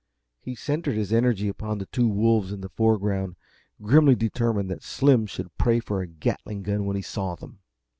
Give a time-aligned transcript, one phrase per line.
[0.39, 3.35] He centered his energy upon the two wolves in the foreground,
[3.83, 7.59] grimly determined that Slim should pray for a Gatling gun when he saw them.